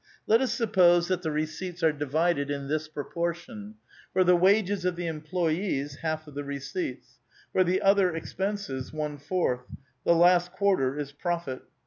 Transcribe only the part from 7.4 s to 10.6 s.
for the other expenses, one fourth; the last